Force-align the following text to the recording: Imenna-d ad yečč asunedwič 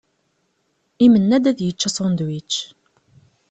Imenna-d 1.05 1.45
ad 1.51 1.59
yečč 1.61 1.81
asunedwič 1.87 2.51